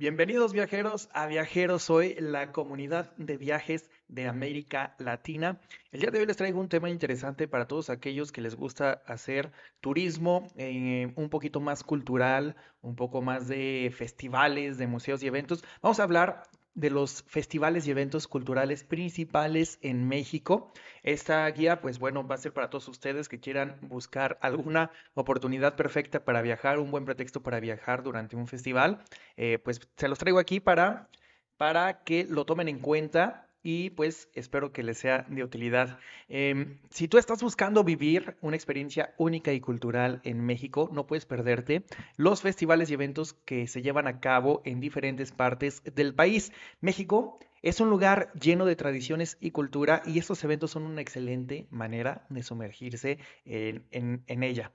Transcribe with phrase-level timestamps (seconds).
[0.00, 5.60] Bienvenidos viajeros a Viajeros Hoy, la comunidad de viajes de América Latina.
[5.92, 9.02] El día de hoy les traigo un tema interesante para todos aquellos que les gusta
[9.04, 9.52] hacer
[9.82, 15.62] turismo eh, un poquito más cultural, un poco más de festivales, de museos y eventos.
[15.82, 16.44] Vamos a hablar
[16.80, 20.72] de los festivales y eventos culturales principales en México.
[21.02, 25.76] Esta guía, pues bueno, va a ser para todos ustedes que quieran buscar alguna oportunidad
[25.76, 29.04] perfecta para viajar, un buen pretexto para viajar durante un festival.
[29.36, 31.10] Eh, pues se los traigo aquí para,
[31.58, 35.98] para que lo tomen en cuenta y pues espero que les sea de utilidad.
[36.28, 41.26] Em, si tú estás buscando vivir una experiencia única y cultural en México, no puedes
[41.26, 41.84] perderte
[42.16, 46.52] los festivales y eventos que se llevan a cabo en diferentes partes del país.
[46.80, 51.66] México es un lugar lleno de tradiciones y cultura y estos eventos son una excelente
[51.70, 53.84] manera de sumergirse en,
[54.26, 54.72] en ella.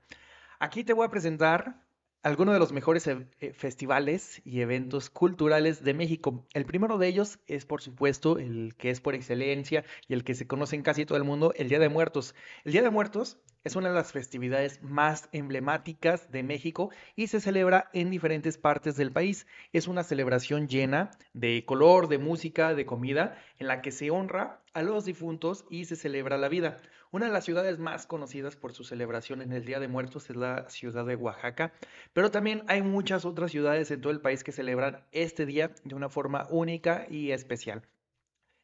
[0.59, 1.84] Aquí te voy a presentar
[2.25, 6.47] algunos de los mejores e, eh, festivales y eventos culturales de México.
[6.53, 10.33] El primero de ellos es, por supuesto, el que es por excelencia y el que
[10.33, 12.33] se conoce en casi todo el mundo, el Día de Muertos.
[12.63, 17.41] El Día de Muertos es una de las festividades más emblemáticas de México y se
[17.41, 19.47] celebra en diferentes partes del país.
[19.73, 24.61] Es una celebración llena de color, de música, de comida, en la que se honra
[24.73, 26.79] a los difuntos y se celebra la vida.
[27.09, 30.35] Una de las ciudades más conocidas por su celebración en el Día de Muertos es
[30.35, 31.73] la ciudad de Oaxaca,
[32.13, 35.95] pero también hay muchas otras ciudades en todo el país que celebran este día de
[35.95, 37.81] una forma única y especial.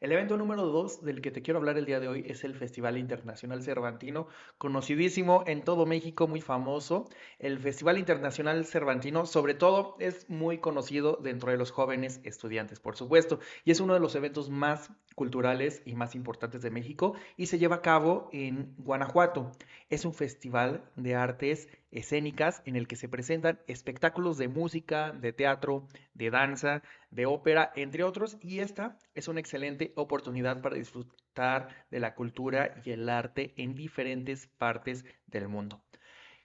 [0.02, 2.56] El evento número dos del que te quiero hablar el día de hoy es el
[2.56, 4.26] Festival Internacional Cervantino,
[4.58, 7.08] conocidísimo en todo México, muy famoso.
[7.38, 12.96] El Festival Internacional Cervantino, sobre todo, es muy conocido dentro de los jóvenes estudiantes, por
[12.96, 17.46] supuesto, y es uno de los eventos más culturales y más importantes de México y
[17.46, 19.52] se lleva a cabo en Guanajuato.
[19.92, 25.32] Es un festival de artes escénicas en el que se presentan espectáculos de música, de
[25.32, 26.82] teatro, de danza,
[27.12, 32.82] de ópera, entre otros, y esta es una excelente oportunidad para disfrutar de la cultura
[32.84, 35.82] y el arte en diferentes partes del mundo.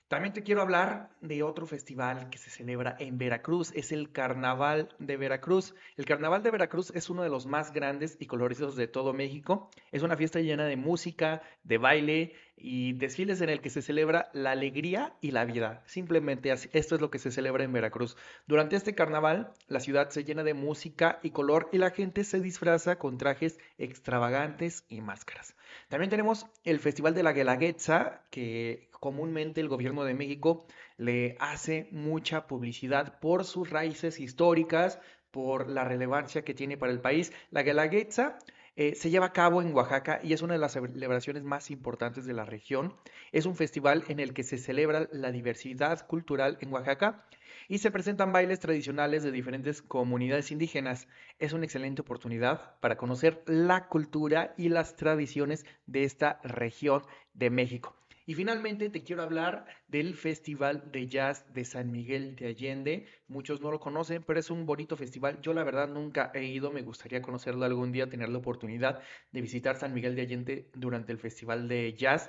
[0.08, 4.94] También te quiero hablar de otro festival que se celebra en Veracruz, es el Carnaval
[5.00, 5.74] de Veracruz.
[5.96, 9.68] El Carnaval de Veracruz es uno de los más grandes y coloridos de todo México.
[9.90, 14.30] Es una fiesta llena de música, de baile y desfiles en el que se celebra
[14.32, 15.82] la alegría y la vida.
[15.86, 18.16] Simplemente esto es lo que se celebra en Veracruz.
[18.46, 22.40] Durante este carnaval, la ciudad se llena de música y color y la gente se
[22.40, 25.54] disfraza con trajes extravagantes y máscaras.
[25.88, 30.66] También tenemos el Festival de la Guelaguetza, que comúnmente el gobierno de México
[30.96, 34.98] le hace mucha publicidad por sus raíces históricas,
[35.30, 37.32] por la relevancia que tiene para el país.
[37.50, 38.38] La Guelaguetza
[38.76, 42.26] eh, se lleva a cabo en Oaxaca y es una de las celebraciones más importantes
[42.26, 42.94] de la región.
[43.32, 47.24] Es un festival en el que se celebra la diversidad cultural en Oaxaca
[47.68, 51.08] y se presentan bailes tradicionales de diferentes comunidades indígenas.
[51.38, 57.48] Es una excelente oportunidad para conocer la cultura y las tradiciones de esta región de
[57.48, 57.96] México.
[58.28, 63.06] Y finalmente te quiero hablar del Festival de Jazz de San Miguel de Allende.
[63.28, 65.40] Muchos no lo conocen, pero es un bonito festival.
[65.42, 69.00] Yo la verdad nunca he ido, me gustaría conocerlo algún día, tener la oportunidad
[69.30, 72.28] de visitar San Miguel de Allende durante el Festival de Jazz.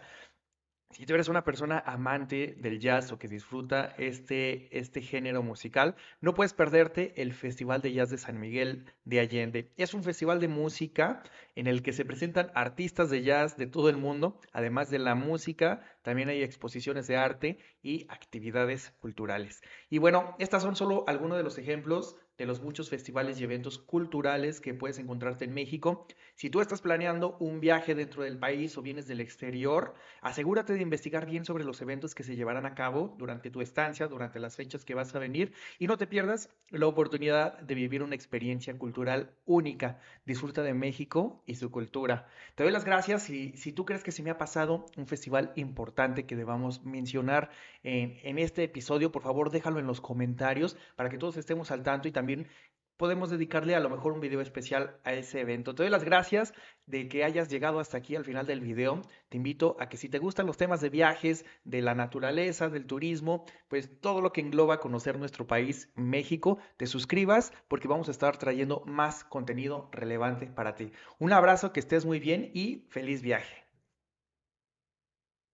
[0.91, 5.95] Si tú eres una persona amante del jazz o que disfruta este, este género musical,
[6.21, 9.71] no puedes perderte el Festival de Jazz de San Miguel de Allende.
[9.75, 11.21] Es un festival de música
[11.55, 14.39] en el que se presentan artistas de jazz de todo el mundo.
[14.53, 19.61] Además de la música, también hay exposiciones de arte y actividades culturales.
[19.89, 23.79] Y bueno, estas son solo algunos de los ejemplos de los muchos festivales y eventos
[23.79, 26.05] culturales que puedes encontrarte en México.
[26.35, 30.81] Si tú estás planeando un viaje dentro del país o vienes del exterior, asegúrate de
[30.81, 34.55] investigar bien sobre los eventos que se llevarán a cabo durante tu estancia, durante las
[34.55, 38.77] fechas que vas a venir y no te pierdas la oportunidad de vivir una experiencia
[38.77, 39.99] cultural única.
[40.25, 42.27] Disfruta de México y su cultura.
[42.53, 45.53] Te doy las gracias y si tú crees que se me ha pasado un festival
[45.55, 47.49] importante que debamos mencionar
[47.81, 51.81] en, en este episodio, por favor déjalo en los comentarios para que todos estemos al
[51.81, 52.49] tanto y también también
[52.97, 55.73] podemos dedicarle a lo mejor un video especial a ese evento.
[55.73, 56.53] Te doy las gracias
[56.85, 59.01] de que hayas llegado hasta aquí al final del video.
[59.29, 62.85] Te invito a que si te gustan los temas de viajes, de la naturaleza, del
[62.85, 68.11] turismo, pues todo lo que engloba conocer nuestro país, México, te suscribas porque vamos a
[68.11, 70.91] estar trayendo más contenido relevante para ti.
[71.17, 73.66] Un abrazo, que estés muy bien y feliz viaje.